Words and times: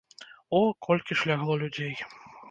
О, 0.59 0.61
колькі 0.87 1.17
ж 1.19 1.27
лягло 1.31 1.57
людзей! 1.65 1.95